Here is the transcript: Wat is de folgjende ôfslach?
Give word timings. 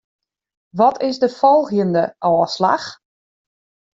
Wat 0.75 1.01
is 1.01 1.19
de 1.19 1.29
folgjende 1.29 2.05
ôfslach? 2.31 2.87